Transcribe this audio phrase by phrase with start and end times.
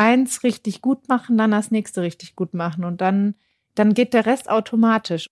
[0.00, 3.34] eins richtig gut machen, dann das nächste richtig gut machen und dann,
[3.74, 5.28] dann geht der Rest automatisch.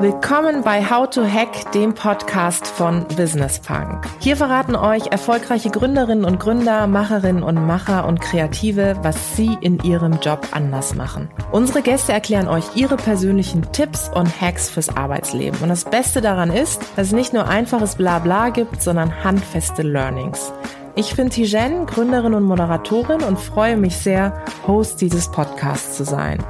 [0.00, 4.04] Willkommen bei How to Hack, dem Podcast von Business Punk.
[4.18, 9.78] Hier verraten euch erfolgreiche Gründerinnen und Gründer, Macherinnen und Macher und Kreative, was sie in
[9.78, 11.30] ihrem Job anders machen.
[11.50, 15.60] Unsere Gäste erklären euch ihre persönlichen Tipps und Hacks fürs Arbeitsleben.
[15.62, 20.52] Und das Beste daran ist, dass es nicht nur einfaches Blabla gibt, sondern handfeste Learnings.
[20.94, 26.44] Ich bin Tijen, Gründerin und Moderatorin und freue mich sehr, Host dieses Podcasts zu sein.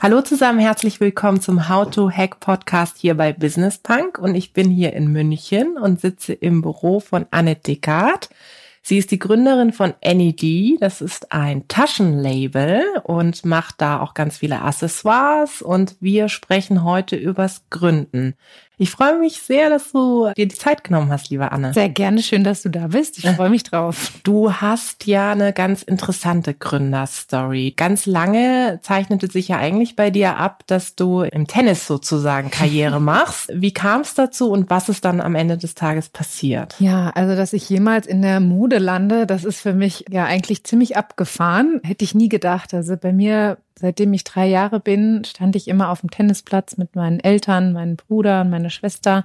[0.00, 4.52] Hallo zusammen, herzlich willkommen zum How to Hack Podcast hier bei Business Punk und ich
[4.52, 8.30] bin hier in München und sitze im Büro von Annette Descartes.
[8.84, 14.38] Sie ist die Gründerin von NED, das ist ein Taschenlabel und macht da auch ganz
[14.38, 18.34] viele Accessoires und wir sprechen heute übers Gründen.
[18.82, 21.72] Ich freue mich sehr, dass du dir die Zeit genommen hast, liebe Anne.
[21.72, 23.16] Sehr gerne, schön, dass du da bist.
[23.16, 24.10] Ich freue mich drauf.
[24.24, 27.74] Du hast ja eine ganz interessante Gründerstory.
[27.76, 32.98] Ganz lange zeichnete sich ja eigentlich bei dir ab, dass du im Tennis sozusagen Karriere
[33.00, 33.52] machst.
[33.54, 36.74] Wie kam es dazu und was ist dann am Ende des Tages passiert?
[36.80, 40.64] Ja, also dass ich jemals in der Mode lande, das ist für mich ja eigentlich
[40.64, 41.80] ziemlich abgefahren.
[41.84, 42.74] Hätte ich nie gedacht.
[42.74, 46.96] Also bei mir Seitdem ich drei Jahre bin, stand ich immer auf dem Tennisplatz mit
[46.96, 49.24] meinen Eltern, meinem Bruder und meiner Schwester.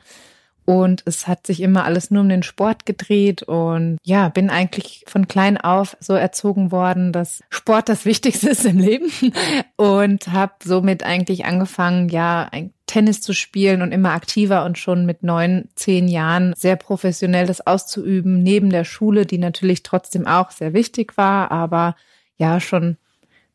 [0.69, 5.05] Und es hat sich immer alles nur um den Sport gedreht und ja, bin eigentlich
[5.07, 9.09] von klein auf so erzogen worden, dass Sport das Wichtigste ist im Leben
[9.77, 12.51] und habe somit eigentlich angefangen, ja,
[12.85, 17.65] Tennis zu spielen und immer aktiver und schon mit neun, zehn Jahren sehr professionell das
[17.65, 21.95] auszuüben, neben der Schule, die natürlich trotzdem auch sehr wichtig war, aber
[22.35, 22.97] ja, schon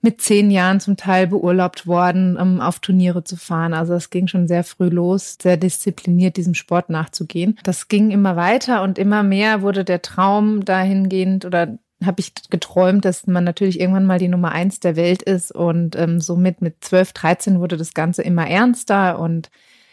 [0.02, 3.72] mit zehn Jahren zum Teil beurlaubt worden, um auf Turniere zu fahren.
[3.72, 7.56] Also es ging schon sehr früh los, sehr diszipliniert diesem Sport nachzugehen.
[7.62, 13.04] Das ging immer weiter und immer mehr wurde der Traum dahingehend oder habe ich geträumt,
[13.04, 16.82] dass man natürlich irgendwann mal die Nummer eins der Welt ist und ähm, somit mit
[16.82, 19.50] 12, 13 wurde das Ganze immer ernster und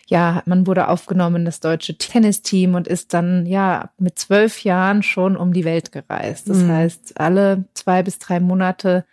[0.08, 5.04] ja, man wurde aufgenommen in das deutsche Tennisteam und ist dann ja mit zwölf Jahren
[5.04, 6.50] schon um die Welt gereist.
[6.50, 6.70] Das mhm.
[6.70, 9.06] heißt, alle zwei bis drei Monate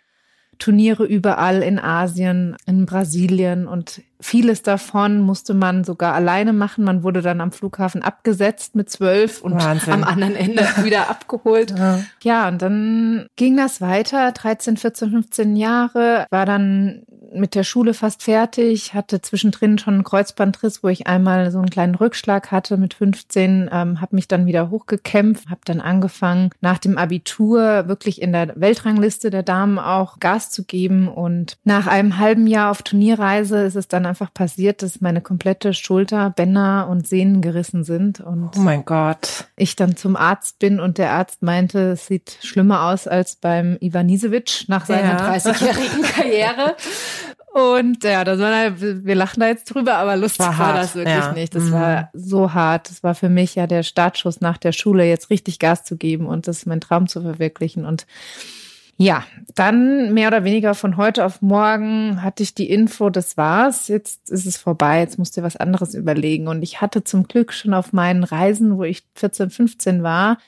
[0.59, 6.83] Turniere überall in Asien, in Brasilien und vieles davon musste man sogar alleine machen.
[6.83, 9.93] Man wurde dann am Flughafen abgesetzt mit zwölf und Wahnsinn.
[9.93, 11.73] am anderen Ende wieder abgeholt.
[11.77, 11.99] Ja.
[12.21, 17.03] ja, und dann ging das weiter, 13, 14, 15 Jahre, war dann
[17.33, 21.69] mit der Schule fast fertig, hatte zwischendrin schon einen Kreuzbandriss, wo ich einmal so einen
[21.69, 26.77] kleinen Rückschlag hatte mit 15, ähm, habe mich dann wieder hochgekämpft, habe dann angefangen, nach
[26.77, 31.07] dem Abitur wirklich in der Weltrangliste der Damen auch Gas zu geben.
[31.07, 35.73] Und nach einem halben Jahr auf Turnierreise ist es dann einfach passiert, dass meine komplette
[35.73, 38.19] Schulter, Bänder und Sehnen gerissen sind.
[38.19, 39.45] Und oh mein Gott.
[39.55, 43.77] Ich dann zum Arzt bin und der Arzt meinte, es sieht schlimmer aus als beim
[43.79, 45.33] Ivanisevic nach seiner ja.
[45.33, 46.75] 30-jährigen Karriere.
[47.53, 51.15] Und ja, das war, wir lachen da jetzt drüber, aber lustig war, war das wirklich
[51.15, 51.31] ja.
[51.31, 51.55] nicht.
[51.55, 51.71] Das mhm.
[51.71, 52.89] war so hart.
[52.89, 56.27] Das war für mich ja der Startschuss nach der Schule, jetzt richtig Gas zu geben
[56.27, 57.85] und das mein Traum zu verwirklichen.
[57.85, 58.05] Und
[58.97, 63.87] ja, dann mehr oder weniger von heute auf morgen hatte ich die Info, das war's,
[63.87, 66.47] jetzt ist es vorbei, jetzt musst du was anderes überlegen.
[66.47, 70.39] Und ich hatte zum Glück schon auf meinen Reisen, wo ich 14, 15 war,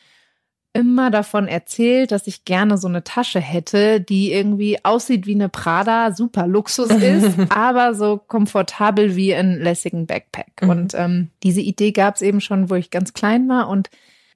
[0.73, 5.49] immer davon erzählt, dass ich gerne so eine Tasche hätte, die irgendwie aussieht wie eine
[5.49, 10.61] Prada, super Luxus ist, aber so komfortabel wie ein lässigen Backpack.
[10.61, 10.69] Mhm.
[10.69, 13.89] Und ähm, diese Idee gab es eben schon, wo ich ganz klein war und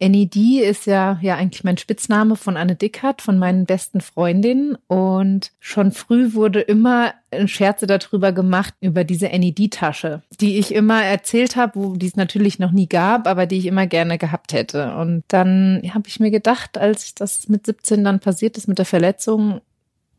[0.09, 4.77] NED ist ja, ja eigentlich mein Spitzname von Anne Dickert, von meinen besten Freundinnen.
[4.87, 7.13] Und schon früh wurde immer
[7.45, 12.59] Scherze darüber gemacht, über diese NED-Tasche, die ich immer erzählt habe, wo die es natürlich
[12.59, 14.95] noch nie gab, aber die ich immer gerne gehabt hätte.
[14.95, 18.85] Und dann habe ich mir gedacht, als das mit 17 dann passiert ist mit der
[18.85, 19.61] Verletzung,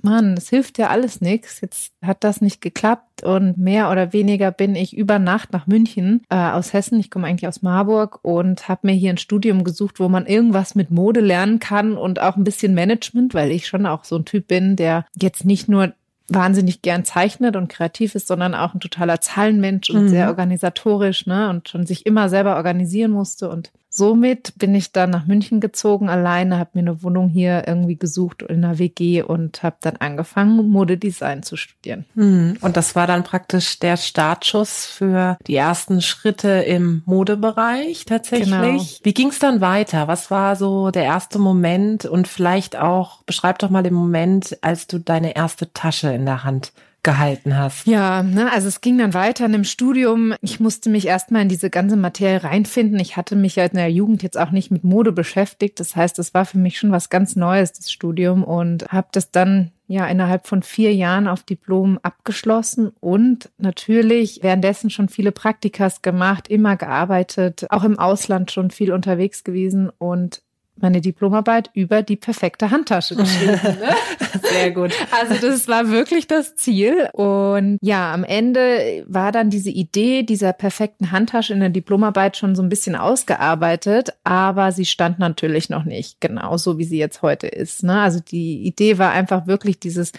[0.04, 1.60] Mann, es hilft ja alles nichts.
[1.60, 6.22] Jetzt hat das nicht geklappt und mehr oder weniger bin ich über Nacht nach München
[6.28, 7.00] äh, aus Hessen.
[7.00, 10.75] Ich komme eigentlich aus Marburg und habe mir hier ein Studium gesucht, wo man irgendwas
[10.75, 14.24] mit Mode lernen kann und auch ein bisschen Management, weil ich schon auch so ein
[14.24, 15.95] Typ bin, der jetzt nicht nur
[16.28, 20.09] wahnsinnig gern zeichnet und kreativ ist, sondern auch ein totaler Zahlenmensch und mhm.
[20.09, 25.11] sehr organisatorisch, ne, und schon sich immer selber organisieren musste und somit bin ich dann
[25.11, 29.63] nach München gezogen alleine, habe mir eine Wohnung hier irgendwie gesucht in einer WG und
[29.63, 32.05] habe dann angefangen, Modedesign zu studieren.
[32.17, 32.59] Mhm.
[32.61, 38.51] Und das war dann praktisch der Startschuss für die ersten Schritte im Modebereich tatsächlich.
[38.51, 38.83] Genau.
[39.05, 40.09] Wie ging es dann weiter?
[40.09, 44.89] Was war so der erste Moment und vielleicht auch, beschreib doch mal den Moment, als
[44.89, 46.73] du deine erste Tasche in der Hand
[47.04, 47.86] gehalten hast.
[47.86, 50.34] Ja, ne, also es ging dann weiter in dem Studium.
[50.41, 52.98] Ich musste mich erstmal in diese ganze Materie reinfinden.
[52.98, 55.78] Ich hatte mich ja in der Jugend jetzt auch nicht mit Mode beschäftigt.
[55.78, 59.30] Das heißt, es war für mich schon was ganz Neues, das Studium und habe das
[59.30, 66.00] dann ja innerhalb von vier Jahren auf Diplom abgeschlossen und natürlich währenddessen schon viele Praktikas
[66.00, 70.42] gemacht, immer gearbeitet, auch im Ausland schon viel unterwegs gewesen und
[70.76, 73.53] meine Diplomarbeit über die perfekte Handtasche geschrieben.
[73.62, 73.94] Ne?
[74.42, 74.92] Sehr gut.
[75.10, 77.09] Also das war wirklich das Ziel.
[77.12, 82.54] Und ja, am Ende war dann diese Idee dieser perfekten Handtasche in der Diplomarbeit schon
[82.54, 87.47] so ein bisschen ausgearbeitet, aber sie stand natürlich noch nicht genauso, wie sie jetzt heute
[87.47, 87.82] ist.
[87.82, 88.00] Ne?
[88.00, 90.12] Also die Idee war einfach wirklich dieses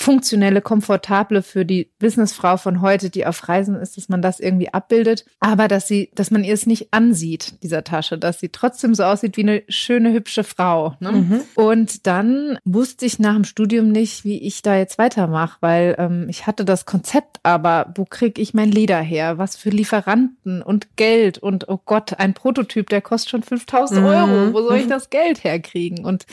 [0.00, 4.72] funktionelle, komfortable für die Businessfrau von heute, die auf Reisen ist, dass man das irgendwie
[4.72, 8.94] abbildet, aber dass sie, dass man ihr es nicht ansieht, dieser Tasche, dass sie trotzdem
[8.94, 10.94] so aussieht wie eine schöne, hübsche Frau.
[11.00, 11.10] Ne?
[11.10, 11.40] Mhm.
[11.56, 16.26] Und dann wusste ich nach dem Studium nicht, wie ich da jetzt weitermache, weil ähm,
[16.28, 19.36] ich hatte das Konzept, aber wo kriege ich mein Leder her?
[19.38, 24.26] Was für Lieferanten und Geld und oh Gott, ein Prototyp, der kostet schon 5000 Euro.
[24.26, 24.54] Mhm.
[24.54, 26.04] Wo soll ich das Geld herkriegen?
[26.04, 26.24] Und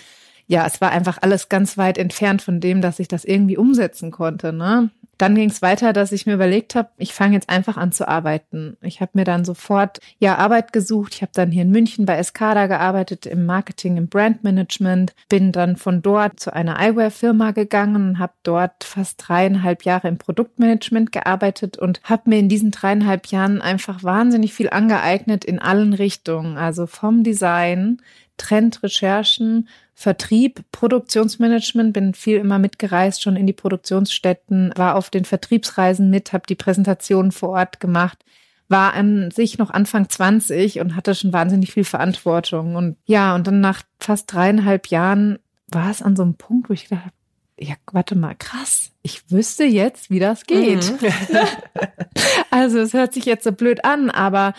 [0.47, 4.11] ja, es war einfach alles ganz weit entfernt von dem, dass ich das irgendwie umsetzen
[4.11, 4.53] konnte.
[4.53, 4.89] Ne?
[5.17, 8.07] Dann ging es weiter, dass ich mir überlegt habe, ich fange jetzt einfach an zu
[8.07, 8.77] arbeiten.
[8.81, 11.15] Ich habe mir dann sofort ja Arbeit gesucht.
[11.15, 15.15] Ich habe dann hier in München bei Escada gearbeitet im Marketing, im Brandmanagement.
[15.29, 20.17] Bin dann von dort zu einer Eyewear-Firma gegangen und habe dort fast dreieinhalb Jahre im
[20.17, 25.93] Produktmanagement gearbeitet und habe mir in diesen dreieinhalb Jahren einfach wahnsinnig viel angeeignet in allen
[25.93, 26.57] Richtungen.
[26.57, 28.01] Also vom Design,
[28.37, 36.09] Trendrecherchen, Vertrieb, Produktionsmanagement, bin viel immer mitgereist, schon in die Produktionsstätten, war auf den Vertriebsreisen
[36.09, 38.25] mit, habe die Präsentationen vor Ort gemacht,
[38.67, 42.75] war an sich noch Anfang 20 und hatte schon wahnsinnig viel Verantwortung.
[42.75, 45.39] Und ja, und dann nach fast dreieinhalb Jahren
[45.69, 47.13] war es an so einem Punkt, wo ich gedacht habe,
[47.57, 48.91] ja, warte mal, krass.
[49.01, 50.91] Ich wüsste jetzt, wie das geht.
[50.91, 51.07] Mhm.
[52.51, 54.53] also es hört sich jetzt so blöd an, aber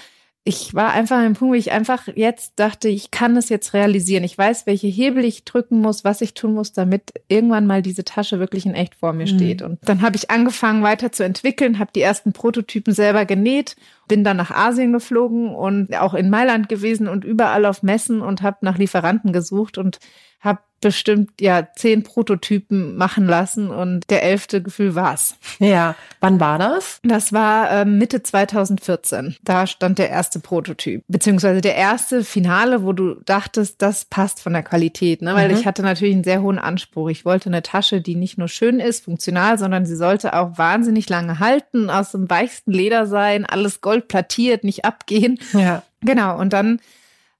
[0.48, 3.74] ich war einfach an einem Punkt, wo ich einfach jetzt dachte, ich kann es jetzt
[3.74, 4.22] realisieren.
[4.22, 8.04] Ich weiß, welche Hebel ich drücken muss, was ich tun muss, damit irgendwann mal diese
[8.04, 9.36] Tasche wirklich in echt vor mir mhm.
[9.36, 9.62] steht.
[9.62, 13.74] Und dann habe ich angefangen weiter zu entwickeln, habe die ersten Prototypen selber genäht,
[14.08, 18.42] bin dann nach Asien geflogen und auch in Mailand gewesen und überall auf Messen und
[18.42, 19.98] habe nach Lieferanten gesucht und
[20.40, 25.36] habe bestimmt ja zehn Prototypen machen lassen und der elfte Gefühl war's.
[25.58, 27.00] Ja, wann war das?
[27.02, 29.36] Das war äh, Mitte 2014.
[29.42, 34.52] Da stand der erste Prototyp, beziehungsweise der erste Finale, wo du dachtest, das passt von
[34.52, 35.34] der Qualität, ne?
[35.34, 35.56] Weil mhm.
[35.56, 37.08] ich hatte natürlich einen sehr hohen Anspruch.
[37.08, 41.08] Ich wollte eine Tasche, die nicht nur schön ist, funktional, sondern sie sollte auch wahnsinnig
[41.08, 45.38] lange halten, aus dem weichsten Leder sein, alles gold plattiert, nicht abgehen.
[45.52, 45.82] Ja.
[46.00, 46.38] Genau.
[46.38, 46.80] Und dann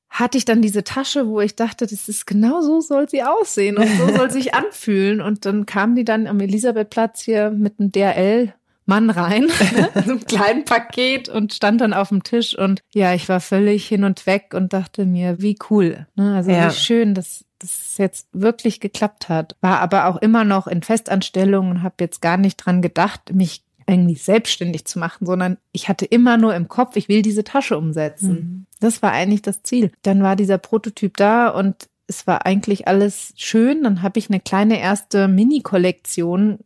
[0.08, 3.76] hatte ich dann diese Tasche, wo ich dachte, das ist genau so soll sie aussehen
[3.76, 5.20] und so soll sich anfühlen.
[5.20, 8.55] Und dann kam die dann am Elisabethplatz hier mit einem DRL
[8.87, 9.49] Mann rein,
[9.94, 13.87] so einem kleinen Paket und stand dann auf dem Tisch und ja, ich war völlig
[13.88, 16.37] hin und weg und dachte mir, wie cool, ne?
[16.37, 16.70] also ja.
[16.70, 19.56] wie schön, dass das jetzt wirklich geklappt hat.
[19.61, 23.64] War aber auch immer noch in Festanstellung und habe jetzt gar nicht dran gedacht, mich
[23.87, 27.79] irgendwie selbstständig zu machen, sondern ich hatte immer nur im Kopf, ich will diese Tasche
[27.79, 28.31] umsetzen.
[28.31, 28.67] Mhm.
[28.81, 29.93] Das war eigentlich das Ziel.
[30.03, 33.83] Dann war dieser Prototyp da und es war eigentlich alles schön.
[33.85, 36.59] Dann habe ich eine kleine erste Mini-Kollektion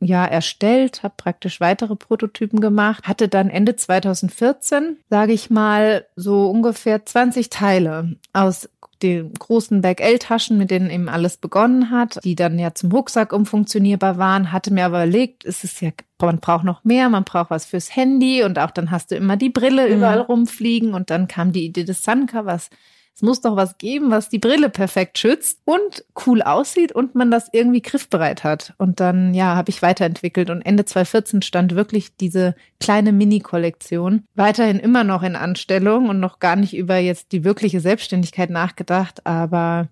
[0.00, 6.50] ja erstellt, habe praktisch weitere Prototypen gemacht, hatte dann Ende 2014, sage ich mal, so
[6.50, 8.68] ungefähr 20 Teile aus
[9.02, 14.18] den großen Bag-L-Taschen, mit denen eben alles begonnen hat, die dann ja zum Rucksack umfunktionierbar
[14.18, 15.90] waren, hatte mir aber überlegt, es ist ja,
[16.20, 19.36] man braucht noch mehr, man braucht was fürs Handy und auch dann hast du immer
[19.36, 19.96] die Brille mhm.
[19.96, 22.70] überall rumfliegen und dann kam die Idee des Suncovers.
[23.14, 27.30] Es muss doch was geben, was die Brille perfekt schützt und cool aussieht und man
[27.30, 28.74] das irgendwie griffbereit hat.
[28.78, 34.24] Und dann, ja, habe ich weiterentwickelt und Ende 2014 stand wirklich diese kleine Mini-Kollektion.
[34.34, 39.26] Weiterhin immer noch in Anstellung und noch gar nicht über jetzt die wirkliche Selbstständigkeit nachgedacht,
[39.26, 39.88] aber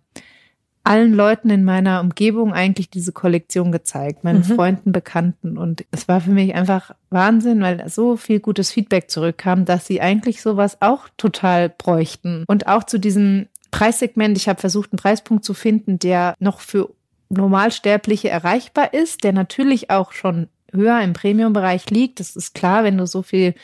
[0.82, 4.54] allen Leuten in meiner Umgebung eigentlich diese Kollektion gezeigt, meinen mhm.
[4.54, 5.58] Freunden, Bekannten.
[5.58, 10.00] Und es war für mich einfach Wahnsinn, weil so viel gutes Feedback zurückkam, dass sie
[10.00, 12.44] eigentlich sowas auch total bräuchten.
[12.46, 16.90] Und auch zu diesem Preissegment, ich habe versucht, einen Preispunkt zu finden, der noch für
[17.28, 22.20] Normalsterbliche erreichbar ist, der natürlich auch schon höher im Premium-Bereich liegt.
[22.20, 23.54] Das ist klar, wenn du so viel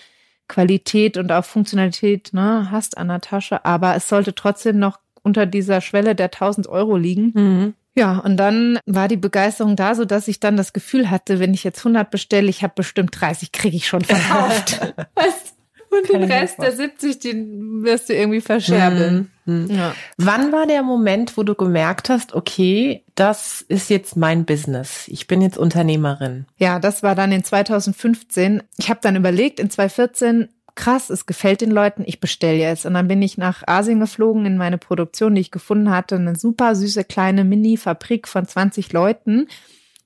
[0.48, 5.44] Qualität und auch Funktionalität ne, hast an der Tasche, aber es sollte trotzdem noch unter
[5.44, 7.32] dieser Schwelle der 1000 Euro liegen.
[7.34, 7.74] Mhm.
[7.98, 11.54] Ja, und dann war die Begeisterung da, so dass ich dann das Gefühl hatte, wenn
[11.54, 14.80] ich jetzt 100 bestelle, ich habe bestimmt 30, kriege ich schon verkauft.
[15.14, 15.54] weißt?
[15.88, 19.30] Und den Rest der 70, den wirst du irgendwie verscherbeln.
[19.46, 19.68] Mhm.
[19.70, 19.94] Ja.
[20.18, 25.04] Wann war der Moment, wo du gemerkt hast, okay, das ist jetzt mein Business.
[25.08, 26.46] Ich bin jetzt Unternehmerin.
[26.58, 28.62] Ja, das war dann in 2015.
[28.76, 32.86] Ich habe dann überlegt, in 2014 krass, es gefällt den Leuten, ich bestelle jetzt.
[32.86, 36.36] Und dann bin ich nach Asien geflogen in meine Produktion, die ich gefunden hatte, eine
[36.36, 39.48] super süße kleine Mini-Fabrik von 20 Leuten.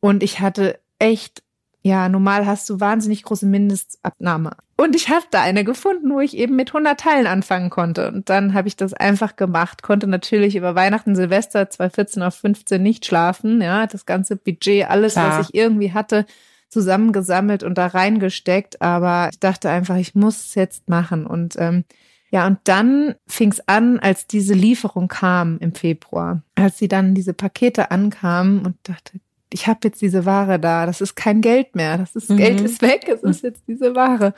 [0.00, 1.42] Und ich hatte echt
[1.82, 4.50] ja, normal hast du wahnsinnig große Mindestabnahme.
[4.76, 8.08] Und ich habe da eine gefunden, wo ich eben mit 100 Teilen anfangen konnte.
[8.08, 12.82] Und dann habe ich das einfach gemacht, konnte natürlich über Weihnachten, Silvester 2014 auf 15
[12.82, 13.62] nicht schlafen.
[13.62, 15.38] Ja, das ganze Budget, alles, Klar.
[15.38, 16.26] was ich irgendwie hatte,
[16.70, 18.80] zusammengesammelt und da reingesteckt.
[18.80, 21.26] Aber ich dachte einfach, ich muss es jetzt machen.
[21.26, 21.84] Und ähm,
[22.30, 27.14] ja, und dann fing es an, als diese Lieferung kam im Februar, als sie dann
[27.14, 29.20] diese Pakete ankamen und dachte,
[29.52, 32.36] ich habe jetzt diese Ware da, das ist kein Geld mehr, das ist mhm.
[32.36, 34.32] Geld ist weg, es ist jetzt diese Ware.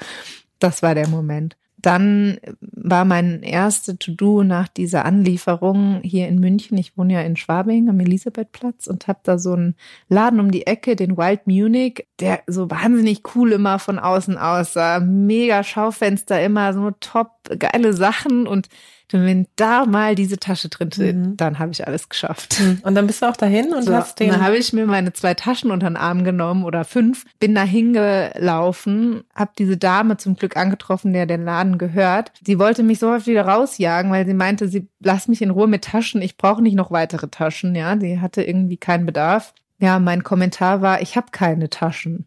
[0.58, 1.56] Das war der Moment.
[1.82, 6.78] Dann war mein erste To-Do nach dieser Anlieferung hier in München.
[6.78, 9.74] Ich wohne ja in Schwabing am Elisabethplatz und habe da so einen
[10.08, 15.00] Laden um die Ecke, den Wild Munich, der so wahnsinnig cool immer von außen aussah.
[15.00, 18.68] Mega Schaufenster, immer so top geile Sachen und
[19.12, 21.36] wenn da mal diese Tasche drin steht, mhm.
[21.36, 22.60] dann habe ich alles geschafft.
[22.60, 22.80] Mhm.
[22.82, 24.30] Und dann bist du auch dahin und so, hast den.
[24.30, 27.62] Dann habe ich mir meine zwei Taschen unter den Arm genommen oder fünf, bin da
[27.62, 32.32] hingelaufen, habe diese Dame zum Glück angetroffen, der den Laden gehört.
[32.44, 35.66] Sie wollte mich so oft wieder rausjagen, weil sie meinte, sie lass mich in Ruhe
[35.66, 36.22] mit Taschen.
[36.22, 37.74] Ich brauche nicht noch weitere Taschen.
[37.74, 39.52] Ja, sie hatte irgendwie keinen Bedarf.
[39.78, 42.26] Ja, mein Kommentar war, ich habe keine Taschen.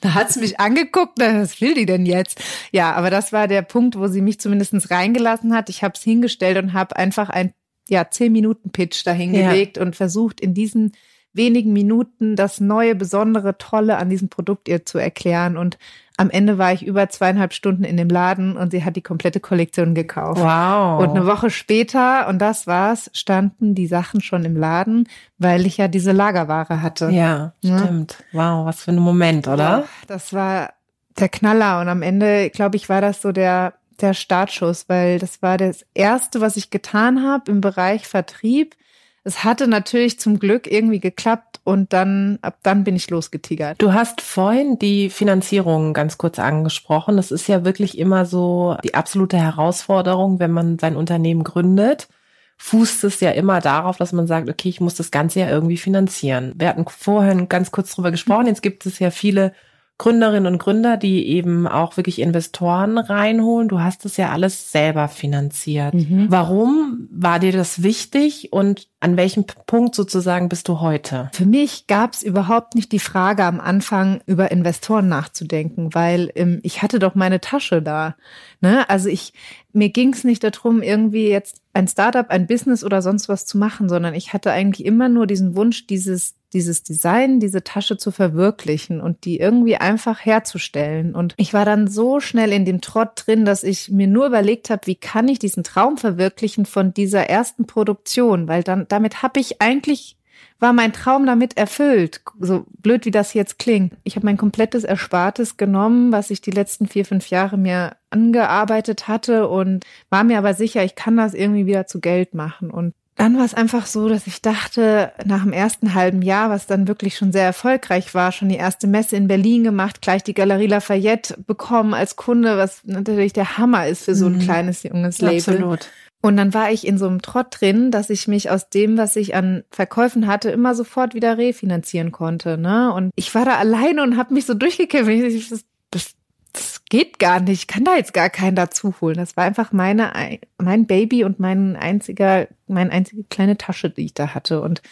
[0.00, 2.42] Da hat sie mich angeguckt, was will die denn jetzt?
[2.70, 5.68] Ja, aber das war der Punkt, wo sie mich zumindest reingelassen hat.
[5.68, 7.52] Ich habe es hingestellt und habe einfach ein
[7.88, 9.82] ja, zehn Minuten Pitch dahingelegt ja.
[9.82, 10.92] und versucht in diesen
[11.32, 15.56] wenigen Minuten das neue, besondere, tolle an diesem Produkt ihr zu erklären.
[15.56, 15.78] Und
[16.20, 19.40] am Ende war ich über zweieinhalb Stunden in dem Laden und sie hat die komplette
[19.40, 20.38] Kollektion gekauft.
[20.38, 21.02] Wow.
[21.02, 25.08] Und eine Woche später, und das war's, standen die Sachen schon im Laden,
[25.38, 27.08] weil ich ja diese Lagerware hatte.
[27.08, 27.78] Ja, ja?
[27.78, 28.22] stimmt.
[28.32, 29.84] Wow, was für ein Moment, oder?
[30.08, 30.74] Das war
[31.18, 31.80] der Knaller.
[31.80, 33.72] Und am Ende, glaube ich, war das so der
[34.02, 38.74] der Startschuss, weil das war das erste, was ich getan habe im Bereich Vertrieb
[39.22, 43.80] es hatte natürlich zum Glück irgendwie geklappt und dann, ab dann bin ich losgetigert.
[43.80, 47.16] Du hast vorhin die Finanzierung ganz kurz angesprochen.
[47.16, 52.08] Das ist ja wirklich immer so die absolute Herausforderung, wenn man sein Unternehmen gründet.
[52.56, 55.78] Fußt es ja immer darauf, dass man sagt, okay, ich muss das Ganze ja irgendwie
[55.78, 56.52] finanzieren.
[56.56, 58.46] Wir hatten vorhin ganz kurz drüber gesprochen.
[58.46, 59.52] Jetzt gibt es ja viele
[60.00, 63.68] Gründerinnen und Gründer, die eben auch wirklich Investoren reinholen.
[63.68, 65.92] Du hast es ja alles selber finanziert.
[65.92, 66.24] Mhm.
[66.30, 71.28] Warum war dir das wichtig und an welchem Punkt sozusagen bist du heute?
[71.34, 76.60] Für mich gab es überhaupt nicht die Frage am Anfang über Investoren nachzudenken, weil ähm,
[76.62, 78.16] ich hatte doch meine Tasche da.
[78.62, 78.88] Ne?
[78.88, 79.34] Also ich,
[79.72, 83.58] mir ging es nicht darum, irgendwie jetzt ein Startup, ein Business oder sonst was zu
[83.58, 88.10] machen, sondern ich hatte eigentlich immer nur diesen Wunsch, dieses, dieses Design, diese Tasche zu
[88.10, 91.14] verwirklichen und die irgendwie einfach herzustellen.
[91.14, 94.70] Und ich war dann so schnell in dem Trott drin, dass ich mir nur überlegt
[94.70, 99.38] habe, wie kann ich diesen Traum verwirklichen von dieser ersten Produktion, weil dann damit habe
[99.38, 100.16] ich eigentlich
[100.60, 102.20] war mein Traum damit erfüllt.
[102.38, 103.94] So blöd wie das jetzt klingt.
[104.04, 109.08] Ich habe mein komplettes Erspartes genommen, was ich die letzten vier, fünf Jahre mir angearbeitet
[109.08, 112.70] hatte und war mir aber sicher, ich kann das irgendwie wieder zu Geld machen.
[112.70, 116.66] Und dann war es einfach so, dass ich dachte, nach dem ersten halben Jahr, was
[116.66, 120.32] dann wirklich schon sehr erfolgreich war, schon die erste Messe in Berlin gemacht, gleich die
[120.32, 124.40] Galerie Lafayette bekommen als Kunde, was natürlich der Hammer ist für so ein mhm.
[124.40, 125.36] kleines junges Label.
[125.36, 125.90] Absolut.
[126.22, 129.16] Und dann war ich in so einem Trott drin, dass ich mich aus dem, was
[129.16, 132.58] ich an Verkäufen hatte, immer sofort wieder refinanzieren konnte.
[132.58, 132.92] Ne?
[132.92, 135.10] Und ich war da alleine und habe mich so durchgekämpft.
[135.10, 136.14] Ich, das, das,
[136.52, 137.60] das geht gar nicht.
[137.60, 139.16] Ich kann da jetzt gar keinen dazu holen.
[139.16, 140.12] Das war einfach meine,
[140.58, 144.60] mein Baby und mein einziger, meine einzige kleine Tasche, die ich da hatte.
[144.60, 144.82] Und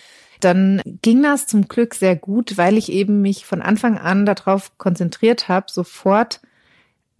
[0.40, 4.78] dann ging das zum Glück sehr gut, weil ich eben mich von Anfang an darauf
[4.78, 6.40] konzentriert habe, sofort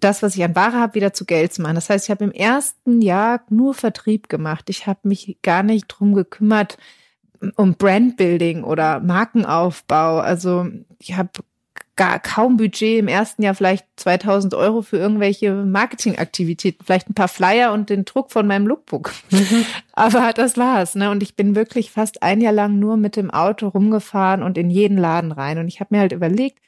[0.00, 1.74] das, was ich an Ware habe, wieder zu Geld zu machen.
[1.74, 4.70] Das heißt, ich habe im ersten Jahr nur Vertrieb gemacht.
[4.70, 6.78] Ich habe mich gar nicht drum gekümmert
[7.56, 10.18] um Brandbuilding oder Markenaufbau.
[10.18, 10.66] Also
[10.98, 11.30] ich habe
[11.98, 17.28] gar kaum Budget im ersten Jahr vielleicht 2000 Euro für irgendwelche Marketingaktivitäten, vielleicht ein paar
[17.28, 19.12] Flyer und den Druck von meinem Lookbook.
[19.30, 19.64] Mhm.
[19.92, 21.10] Aber das war's, ne?
[21.10, 24.70] Und ich bin wirklich fast ein Jahr lang nur mit dem Auto rumgefahren und in
[24.70, 25.58] jeden Laden rein.
[25.58, 26.60] Und ich habe mir halt überlegt,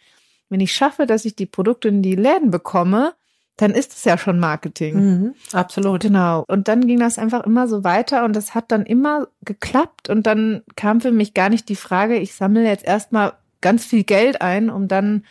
[0.48, 3.14] wenn ich schaffe, dass ich die Produkte in die Läden bekomme,
[3.60, 4.94] dann ist es ja schon Marketing.
[4.94, 6.00] Mhm, absolut.
[6.00, 6.44] Genau.
[6.48, 10.26] Und dann ging das einfach immer so weiter und das hat dann immer geklappt und
[10.26, 14.40] dann kam für mich gar nicht die Frage, ich sammle jetzt erstmal ganz viel Geld
[14.40, 15.24] ein, um dann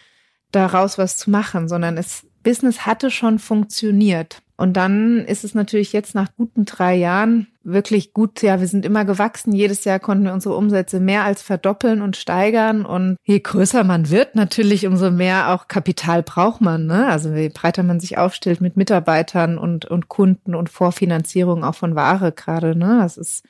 [0.51, 4.41] daraus was zu machen, sondern es Business hatte schon funktioniert.
[4.59, 8.41] Und dann ist es natürlich jetzt nach guten drei Jahren wirklich gut.
[8.41, 9.53] Ja, wir sind immer gewachsen.
[9.53, 12.85] Jedes Jahr konnten wir unsere Umsätze mehr als verdoppeln und steigern.
[12.85, 16.87] Und je größer man wird, natürlich umso mehr auch Kapital braucht man.
[16.87, 17.07] Ne?
[17.07, 21.95] Also je breiter man sich aufstellt mit Mitarbeitern und, und Kunden und Vorfinanzierung auch von
[21.95, 22.75] Ware gerade.
[22.75, 22.99] Ne?
[23.01, 23.45] Das ist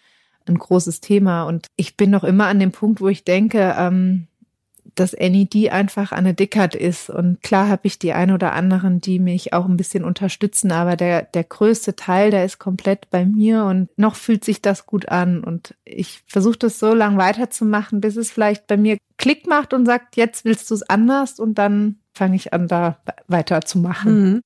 [0.46, 1.42] ein großes Thema.
[1.46, 4.28] Und ich bin noch immer an dem Punkt, wo ich denke, ähm,
[5.00, 7.10] dass NED einfach eine Dickert ist.
[7.10, 10.96] Und klar habe ich die ein oder anderen, die mich auch ein bisschen unterstützen, aber
[10.96, 15.10] der, der größte Teil, der ist komplett bei mir und noch fühlt sich das gut
[15.10, 15.44] an.
[15.44, 19.86] Und ich versuche das so lange weiterzumachen, bis es vielleicht bei mir Klick macht und
[19.86, 24.32] sagt, jetzt willst du es anders und dann fange ich an, da weiterzumachen.
[24.32, 24.42] Mhm.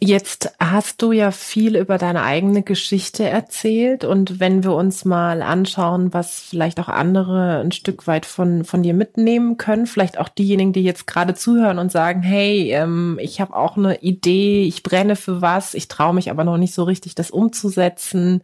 [0.00, 5.42] Jetzt hast du ja viel über deine eigene Geschichte erzählt und wenn wir uns mal
[5.42, 10.28] anschauen, was vielleicht auch andere ein Stück weit von, von dir mitnehmen können, vielleicht auch
[10.28, 14.84] diejenigen, die jetzt gerade zuhören und sagen, hey, ähm, ich habe auch eine Idee, ich
[14.84, 18.42] brenne für was, ich traue mich aber noch nicht so richtig, das umzusetzen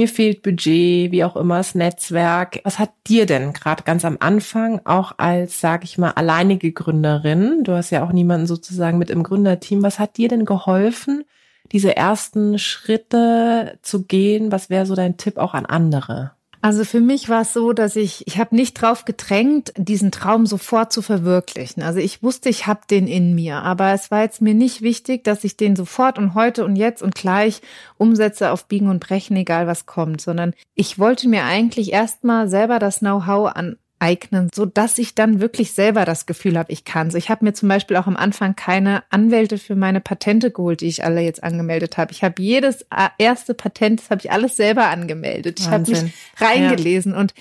[0.00, 2.60] mir fehlt Budget, wie auch immer, das Netzwerk.
[2.64, 7.64] Was hat dir denn gerade ganz am Anfang auch als, sag ich mal, alleinige Gründerin,
[7.64, 11.24] du hast ja auch niemanden sozusagen mit im Gründerteam, was hat dir denn geholfen,
[11.72, 14.50] diese ersten Schritte zu gehen?
[14.50, 16.32] Was wäre so dein Tipp auch an andere?
[16.62, 20.44] Also für mich war es so, dass ich, ich habe nicht drauf gedrängt, diesen Traum
[20.44, 21.82] sofort zu verwirklichen.
[21.82, 25.24] Also ich wusste, ich habe den in mir, aber es war jetzt mir nicht wichtig,
[25.24, 27.62] dass ich den sofort und heute und jetzt und gleich
[27.96, 32.78] umsetze auf Biegen und Brechen, egal was kommt, sondern ich wollte mir eigentlich erstmal selber
[32.78, 37.10] das Know-how an eignen, so dass ich dann wirklich selber das Gefühl habe, ich kann.
[37.10, 40.80] So, ich habe mir zum Beispiel auch am Anfang keine Anwälte für meine Patente geholt,
[40.80, 42.12] die ich alle jetzt angemeldet habe.
[42.12, 45.60] Ich habe jedes äh, erste Patent, das habe ich alles selber angemeldet.
[45.60, 47.20] Ich habe mich reingelesen ja.
[47.20, 47.34] und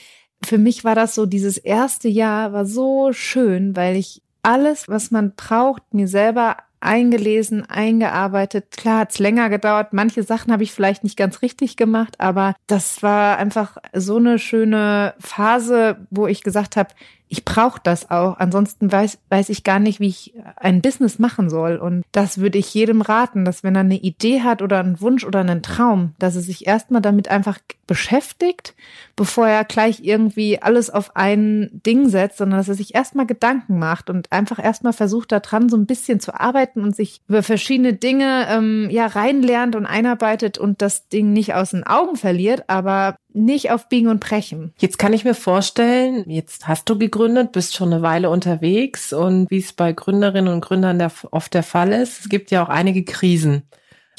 [0.45, 5.11] für mich war das so, dieses erste Jahr war so schön, weil ich alles, was
[5.11, 8.71] man braucht, mir selber eingelesen, eingearbeitet.
[8.71, 9.93] Klar, hat's länger gedauert.
[9.93, 14.39] Manche Sachen habe ich vielleicht nicht ganz richtig gemacht, aber das war einfach so eine
[14.39, 16.89] schöne Phase, wo ich gesagt habe,
[17.31, 18.37] ich brauche das auch.
[18.39, 21.77] Ansonsten weiß, weiß ich gar nicht, wie ich ein Business machen soll.
[21.77, 25.23] Und das würde ich jedem raten, dass wenn er eine Idee hat oder einen Wunsch
[25.23, 28.73] oder einen Traum, dass er sich erstmal damit einfach beschäftigt,
[29.15, 33.77] bevor er gleich irgendwie alles auf ein Ding setzt, sondern dass er sich erstmal Gedanken
[33.77, 37.43] macht und einfach erstmal versucht, da dran so ein bisschen zu arbeiten und sich über
[37.43, 42.63] verschiedene Dinge ähm, ja reinlernt und einarbeitet und das Ding nicht aus den Augen verliert,
[42.67, 44.73] aber nicht auf Biegen und Brechen.
[44.79, 49.49] Jetzt kann ich mir vorstellen, jetzt hast du gegründet, bist schon eine Weile unterwegs und
[49.49, 52.69] wie es bei Gründerinnen und Gründern der, oft der Fall ist, es gibt ja auch
[52.69, 53.63] einige Krisen.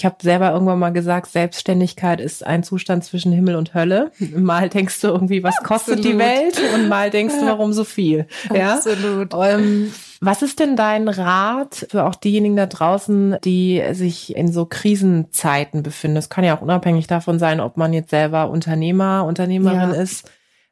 [0.00, 4.12] Ich habe selber irgendwann mal gesagt, Selbstständigkeit ist ein Zustand zwischen Himmel und Hölle.
[4.34, 6.14] Mal denkst du irgendwie, was kostet Absolut.
[6.14, 6.58] die Welt?
[6.74, 8.26] Und mal denkst du, warum so viel?
[8.50, 8.76] Ja?
[8.76, 9.34] Absolut.
[9.38, 14.64] Ähm, was ist denn dein Rat für auch diejenigen da draußen, die sich in so
[14.64, 16.14] Krisenzeiten befinden?
[16.14, 20.00] Das kann ja auch unabhängig davon sein, ob man jetzt selber Unternehmer, Unternehmerin ja.
[20.00, 20.30] ist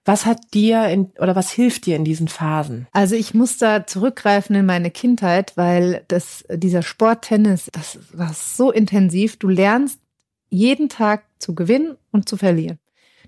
[0.09, 2.87] was hat dir in, oder was hilft dir in diesen Phasen?
[2.93, 8.73] Also ich muss da zurückgreifen in meine Kindheit, weil das, dieser Sporttennis, das war so
[8.73, 9.37] intensiv.
[9.37, 10.01] Du lernst
[10.49, 12.79] jeden Tag zu gewinnen und zu verlieren.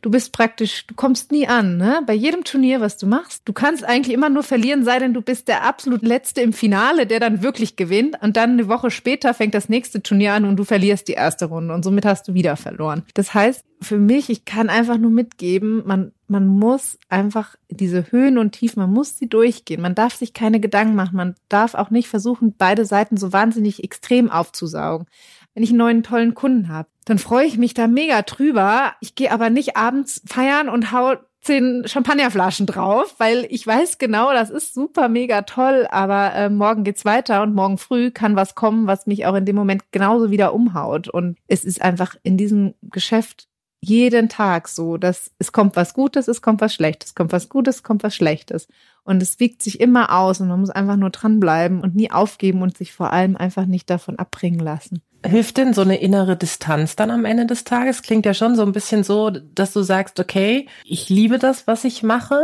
[0.03, 2.01] Du bist praktisch, du kommst nie an, ne?
[2.07, 3.43] Bei jedem Turnier, was du machst.
[3.45, 7.07] Du kannst eigentlich immer nur verlieren, sei denn du bist der absolut Letzte im Finale,
[7.07, 8.17] der dann wirklich gewinnt.
[8.23, 11.47] Und dann eine Woche später fängt das nächste Turnier an und du verlierst die erste
[11.47, 11.75] Runde.
[11.75, 13.03] Und somit hast du wieder verloren.
[13.13, 18.39] Das heißt, für mich, ich kann einfach nur mitgeben, man, man muss einfach diese Höhen
[18.39, 19.83] und Tiefen, man muss sie durchgehen.
[19.83, 21.17] Man darf sich keine Gedanken machen.
[21.17, 25.07] Man darf auch nicht versuchen, beide Seiten so wahnsinnig extrem aufzusaugen
[25.55, 26.89] wenn ich einen neuen tollen Kunden habe.
[27.05, 28.95] Dann freue ich mich da mega drüber.
[29.01, 34.33] Ich gehe aber nicht abends feiern und hau zehn Champagnerflaschen drauf, weil ich weiß genau,
[34.33, 38.55] das ist super mega toll, aber äh, morgen geht's weiter und morgen früh kann was
[38.55, 41.09] kommen, was mich auch in dem Moment genauso wieder umhaut.
[41.09, 43.49] Und es ist einfach in diesem Geschäft
[43.81, 47.49] jeden Tag so, dass es kommt was Gutes, es kommt was Schlechtes, es kommt was
[47.49, 48.69] Gutes, es kommt was Schlechtes.
[49.03, 52.63] Und es wiegt sich immer aus und man muss einfach nur dranbleiben und nie aufgeben
[52.63, 55.03] und sich vor allem einfach nicht davon abbringen lassen.
[55.25, 58.03] Hilft denn so eine innere Distanz dann am Ende des Tages?
[58.03, 61.85] Klingt ja schon so ein bisschen so, dass du sagst, okay, ich liebe das, was
[61.85, 62.39] ich mache,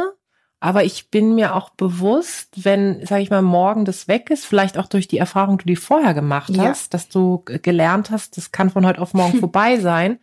[0.61, 4.79] aber ich bin mir auch bewusst, wenn, sage ich mal, morgen das weg ist, vielleicht
[4.79, 6.99] auch durch die Erfahrung, die du vorher gemacht hast, ja.
[6.99, 10.19] dass du gelernt hast, das kann von heute auf morgen vorbei sein.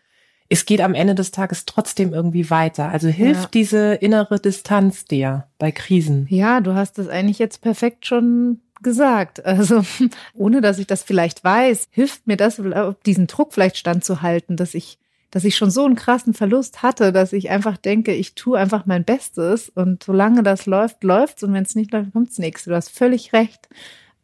[0.53, 2.89] Es geht am Ende des Tages trotzdem irgendwie weiter.
[2.89, 3.49] Also hilft ja.
[3.53, 6.27] diese innere Distanz dir bei Krisen?
[6.29, 9.43] Ja, du hast das eigentlich jetzt perfekt schon gesagt.
[9.43, 9.83] Also
[10.35, 12.61] ohne dass ich das vielleicht weiß, hilft mir das,
[13.05, 14.99] diesen Druck vielleicht standzuhalten, dass ich,
[15.31, 18.85] dass ich schon so einen krassen Verlust hatte, dass ich einfach denke, ich tue einfach
[18.85, 22.69] mein Bestes und solange das läuft, läuft's und wenn es nicht läuft, kommt's nächste.
[22.69, 23.67] Du hast völlig recht.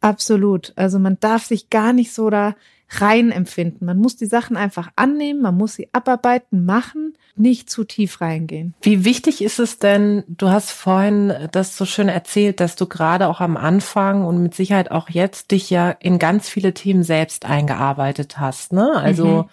[0.00, 0.72] Absolut.
[0.76, 2.54] Also man darf sich gar nicht so da
[2.90, 3.84] rein empfinden.
[3.84, 8.74] Man muss die Sachen einfach annehmen, man muss sie abarbeiten, machen, nicht zu tief reingehen.
[8.82, 13.28] Wie wichtig ist es denn, du hast vorhin das so schön erzählt, dass du gerade
[13.28, 17.46] auch am Anfang und mit Sicherheit auch jetzt dich ja in ganz viele Themen selbst
[17.46, 18.92] eingearbeitet hast, ne?
[18.96, 19.44] Also mhm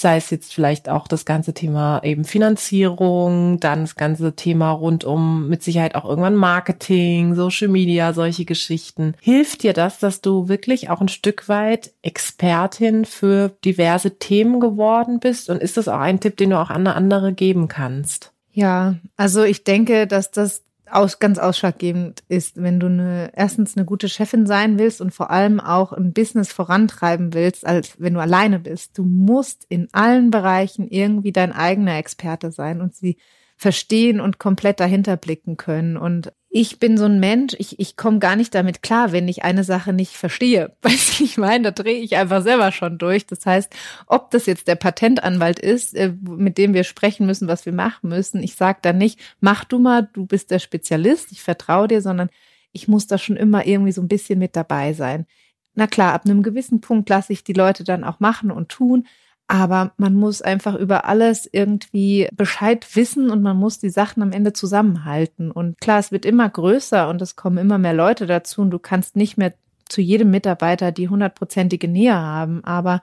[0.00, 5.04] sei es jetzt vielleicht auch das ganze Thema eben Finanzierung, dann das ganze Thema rund
[5.04, 9.14] um mit Sicherheit auch irgendwann Marketing, Social Media, solche Geschichten.
[9.20, 15.18] Hilft dir das, dass du wirklich auch ein Stück weit Expertin für diverse Themen geworden
[15.18, 15.50] bist?
[15.50, 18.32] Und ist das auch ein Tipp, den du auch an andere geben kannst?
[18.52, 23.84] Ja, also ich denke, dass das aus, ganz ausschlaggebend ist, wenn du eine, erstens eine
[23.84, 28.20] gute Chefin sein willst und vor allem auch ein Business vorantreiben willst, als wenn du
[28.20, 28.96] alleine bist.
[28.98, 33.18] Du musst in allen Bereichen irgendwie dein eigener Experte sein und sie
[33.56, 35.96] verstehen und komplett dahinter blicken können.
[35.96, 39.44] Und ich bin so ein Mensch, ich, ich komme gar nicht damit klar, wenn ich
[39.44, 40.74] eine Sache nicht verstehe.
[40.82, 43.26] Weißt du, ich meine, da drehe ich einfach selber schon durch.
[43.26, 43.74] Das heißt,
[44.06, 48.08] ob das jetzt der Patentanwalt ist, äh, mit dem wir sprechen müssen, was wir machen
[48.08, 52.00] müssen, ich sage dann nicht, mach du mal, du bist der Spezialist, ich vertraue dir,
[52.00, 52.30] sondern
[52.72, 55.26] ich muss da schon immer irgendwie so ein bisschen mit dabei sein.
[55.74, 59.06] Na klar, ab einem gewissen Punkt lasse ich die Leute dann auch machen und tun,
[59.48, 64.30] aber man muss einfach über alles irgendwie Bescheid wissen und man muss die Sachen am
[64.30, 65.50] Ende zusammenhalten.
[65.50, 68.78] Und klar, es wird immer größer und es kommen immer mehr Leute dazu und du
[68.78, 69.54] kannst nicht mehr
[69.88, 73.00] zu jedem Mitarbeiter die hundertprozentige Nähe haben, aber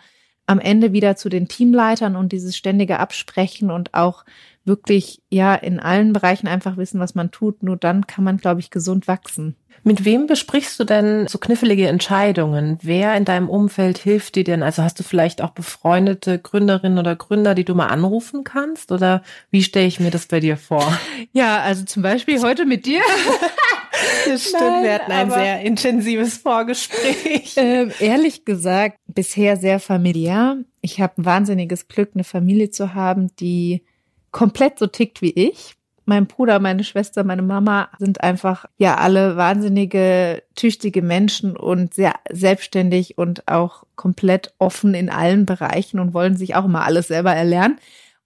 [0.47, 4.25] am Ende wieder zu den Teamleitern und dieses ständige Absprechen und auch
[4.63, 7.63] wirklich ja in allen Bereichen einfach wissen, was man tut.
[7.63, 9.55] Nur dann kann man, glaube ich, gesund wachsen.
[9.83, 12.79] Mit wem besprichst du denn so knifflige Entscheidungen?
[12.81, 14.63] Wer in deinem Umfeld hilft dir denn?
[14.63, 18.91] Also hast du vielleicht auch befreundete Gründerinnen oder Gründer, die du mal anrufen kannst?
[18.91, 20.97] Oder wie stelle ich mir das bei dir vor?
[21.33, 23.01] Ja, also zum Beispiel heute mit dir.
[24.27, 27.55] Das stimmt, Nein, wir hatten ein sehr intensives Vorgespräch.
[27.57, 30.57] Äh, ehrlich gesagt, bisher sehr familiär.
[30.81, 33.83] Ich habe ein wahnsinniges Glück, eine Familie zu haben, die
[34.31, 39.37] komplett so tickt wie ich mein Bruder, meine Schwester, meine Mama sind einfach ja alle
[39.37, 46.37] wahnsinnige, tüchtige Menschen und sehr selbstständig und auch komplett offen in allen Bereichen und wollen
[46.37, 47.79] sich auch immer alles selber erlernen.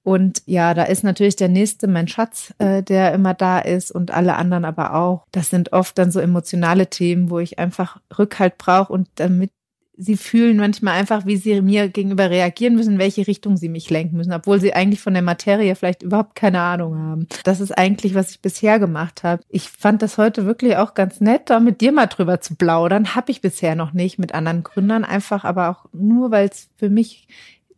[0.04, 4.12] Und ja, da ist natürlich der nächste mein Schatz, äh, der immer da ist und
[4.12, 5.26] alle anderen aber auch.
[5.32, 9.52] Das sind oft dann so emotionale Themen, wo ich einfach Rückhalt brauche und damit
[10.02, 14.16] sie fühlen manchmal einfach, wie sie mir gegenüber reagieren müssen, welche Richtung sie mich lenken
[14.16, 17.28] müssen, obwohl sie eigentlich von der Materie vielleicht überhaupt keine Ahnung haben.
[17.44, 19.44] Das ist eigentlich, was ich bisher gemacht habe.
[19.50, 23.14] Ich fand das heute wirklich auch ganz nett, da mit dir mal drüber zu plaudern.
[23.14, 26.90] Habe ich bisher noch nicht mit anderen Gründern, einfach aber auch nur, weil es für
[26.90, 27.28] mich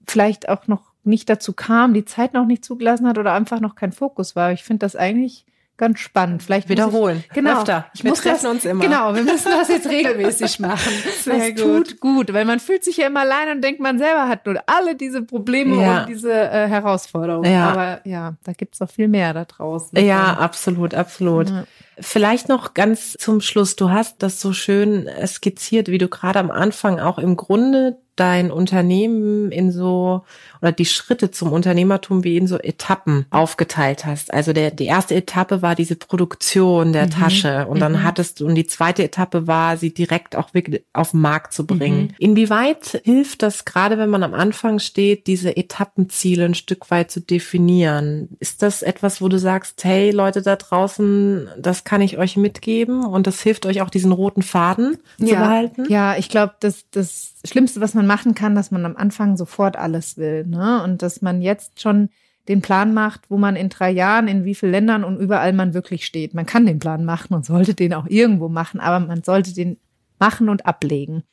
[0.05, 3.75] vielleicht auch noch nicht dazu kam, die Zeit noch nicht zugelassen hat oder einfach noch
[3.75, 4.51] kein Fokus war.
[4.51, 5.45] Ich finde das eigentlich
[5.81, 6.43] ganz spannend.
[6.43, 7.23] Vielleicht wiederholen.
[7.27, 7.57] Ich, genau.
[7.57, 7.85] Öfter.
[7.95, 8.83] Ich wir treffen das, uns immer.
[8.83, 10.93] Genau, wir müssen das jetzt regelmäßig machen.
[11.23, 11.89] Sehr das gut.
[11.89, 14.61] tut gut, weil man fühlt sich ja immer allein und denkt, man selber hat nur
[14.67, 16.01] alle diese Probleme ja.
[16.01, 17.51] und diese äh, Herausforderungen.
[17.51, 17.71] Ja.
[17.71, 19.97] Aber ja, da gibt's noch viel mehr da draußen.
[20.05, 21.49] Ja, absolut, absolut.
[21.49, 21.63] Ja.
[22.01, 23.75] Vielleicht noch ganz zum Schluss.
[23.75, 28.51] Du hast das so schön skizziert, wie du gerade am Anfang auch im Grunde dein
[28.51, 30.23] Unternehmen in so
[30.61, 34.31] oder die Schritte zum Unternehmertum wie in so Etappen aufgeteilt hast.
[34.31, 37.11] Also der, die erste Etappe war diese Produktion der mhm.
[37.11, 38.03] Tasche und dann mhm.
[38.03, 41.65] hattest du, und die zweite Etappe war, sie direkt auch wirklich auf den Markt zu
[41.65, 42.01] bringen.
[42.01, 42.15] Mhm.
[42.19, 47.21] Inwieweit hilft das gerade, wenn man am Anfang steht, diese Etappenziele ein Stück weit zu
[47.21, 48.29] definieren?
[48.39, 53.03] Ist das etwas, wo du sagst, hey Leute da draußen, das kann ich euch mitgeben
[53.03, 55.27] und das hilft euch auch diesen roten Faden ja.
[55.27, 55.85] zu behalten?
[55.89, 59.75] Ja, ich glaube, das, das Schlimmste, was man machen kann, dass man am Anfang sofort
[59.75, 60.45] alles will.
[60.45, 60.81] Ne?
[60.85, 62.07] Und dass man jetzt schon
[62.47, 65.73] den Plan macht, wo man in drei Jahren, in wie vielen Ländern und überall man
[65.73, 66.33] wirklich steht.
[66.33, 69.75] Man kann den Plan machen und sollte den auch irgendwo machen, aber man sollte den
[70.17, 71.23] machen und ablegen.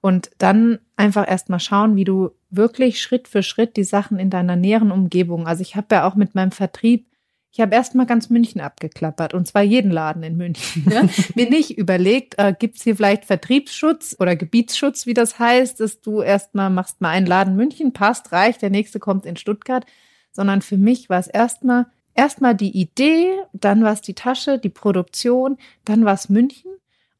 [0.00, 4.54] Und dann einfach erstmal schauen, wie du wirklich Schritt für Schritt die Sachen in deiner
[4.54, 5.48] näheren Umgebung.
[5.48, 7.08] Also ich habe ja auch mit meinem Vertrieb
[7.54, 10.84] ich habe erstmal ganz München abgeklappert und zwar jeden Laden in München.
[10.86, 11.08] Ne?
[11.36, 16.00] Mir nicht überlegt, äh, gibt es hier vielleicht Vertriebsschutz oder Gebietsschutz, wie das heißt, dass
[16.00, 19.86] du erstmal machst mal einen Laden München, passt, reicht, der nächste kommt in Stuttgart,
[20.32, 21.86] sondern für mich war es erstmal
[22.16, 26.72] erstmal die Idee, dann war es die Tasche, die Produktion, dann war es München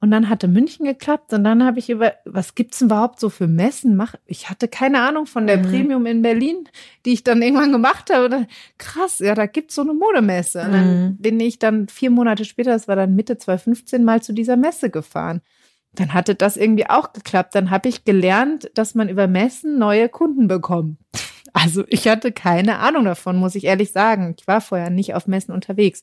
[0.04, 3.30] und dann hatte München geklappt und dann habe ich über, was gibt's denn überhaupt so
[3.30, 3.96] für Messen?
[3.96, 5.62] Mach, ich hatte keine Ahnung von der mhm.
[5.62, 6.68] Premium in Berlin,
[7.06, 8.26] die ich dann irgendwann gemacht habe.
[8.26, 10.60] Oder, krass, ja, da gibt's so eine Modemesse.
[10.60, 11.16] Und dann mhm.
[11.16, 14.90] bin ich dann vier Monate später, das war dann Mitte 2015, mal zu dieser Messe
[14.90, 15.40] gefahren.
[15.94, 17.54] Dann hatte das irgendwie auch geklappt.
[17.54, 20.98] Dann habe ich gelernt, dass man über Messen neue Kunden bekommt.
[21.56, 24.34] Also ich hatte keine Ahnung davon, muss ich ehrlich sagen.
[24.36, 26.02] Ich war vorher nicht auf Messen unterwegs.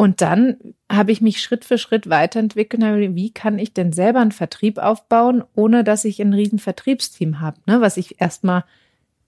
[0.00, 0.56] Und dann
[0.90, 3.14] habe ich mich Schritt für Schritt weiterentwickelt.
[3.14, 7.60] Wie kann ich denn selber einen Vertrieb aufbauen, ohne dass ich ein riesen Vertriebsteam habe,
[7.66, 7.82] ne?
[7.82, 8.64] was ich erstmal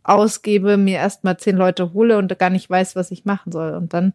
[0.02, 3.74] ausgebe, mir erstmal zehn Leute hole und gar nicht weiß, was ich machen soll.
[3.74, 4.14] Und dann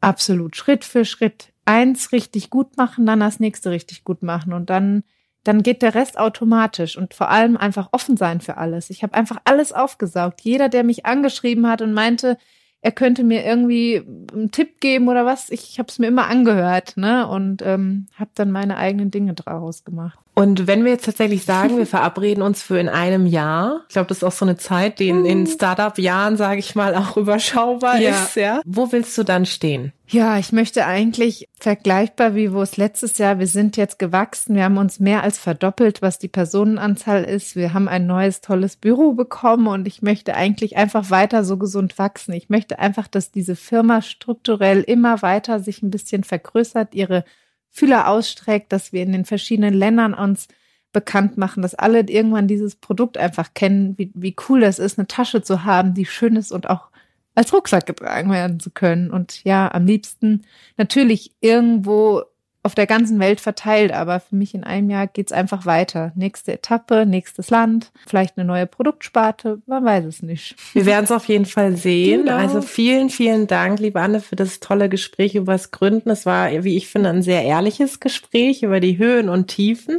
[0.00, 4.70] absolut Schritt für Schritt eins richtig gut machen, dann das nächste richtig gut machen und
[4.70, 5.04] dann
[5.44, 8.88] dann geht der Rest automatisch und vor allem einfach offen sein für alles.
[8.88, 10.40] Ich habe einfach alles aufgesaugt.
[10.40, 12.38] Jeder, der mich angeschrieben hat und meinte,
[12.82, 15.50] er könnte mir irgendwie einen Tipp geben oder was.
[15.50, 17.28] Ich, ich habe es mir immer angehört, ne?
[17.28, 20.18] Und ähm, habe dann meine eigenen Dinge draus gemacht.
[20.34, 24.08] Und wenn wir jetzt tatsächlich sagen, wir verabreden uns für in einem Jahr, ich glaube,
[24.08, 25.46] das ist auch so eine Zeit, die in, in hm.
[25.46, 28.10] Startup-Jahren, sage ich mal, auch überschaubar ja.
[28.10, 28.60] ist, ja.
[28.64, 29.92] Wo willst du dann stehen?
[30.08, 34.64] Ja, ich möchte eigentlich vergleichbar wie wo es letztes Jahr, wir sind jetzt gewachsen, wir
[34.64, 37.56] haben uns mehr als verdoppelt, was die Personenanzahl ist.
[37.56, 41.98] Wir haben ein neues, tolles Büro bekommen und ich möchte eigentlich einfach weiter so gesund
[41.98, 42.32] wachsen.
[42.32, 47.24] Ich möchte einfach, dass diese Firma strukturell immer weiter sich ein bisschen vergrößert, ihre
[47.72, 50.46] Fühler ausstreckt, dass wir in den verschiedenen Ländern uns
[50.92, 55.08] bekannt machen, dass alle irgendwann dieses Produkt einfach kennen, wie, wie cool das ist, eine
[55.08, 56.90] Tasche zu haben, die schön ist und auch
[57.34, 59.10] als Rucksack getragen werden zu können.
[59.10, 60.42] Und ja, am liebsten
[60.76, 62.24] natürlich irgendwo
[62.64, 66.12] auf der ganzen Welt verteilt, aber für mich in einem Jahr geht's einfach weiter.
[66.14, 70.54] Nächste Etappe, nächstes Land, vielleicht eine neue Produktsparte, man weiß es nicht.
[70.72, 72.26] Wir werden es auf jeden Fall sehen.
[72.26, 72.36] Genau.
[72.36, 76.10] Also vielen, vielen Dank, liebe Anne, für das tolle Gespräch über das Gründen.
[76.10, 79.98] Es war, wie ich finde, ein sehr ehrliches Gespräch über die Höhen und Tiefen.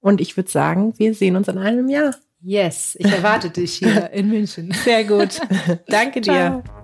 [0.00, 2.14] Und ich würde sagen, wir sehen uns in einem Jahr.
[2.40, 4.70] Yes, ich erwarte dich hier in München.
[4.84, 5.40] Sehr gut.
[5.88, 6.62] Danke dir.
[6.62, 6.83] Ciao.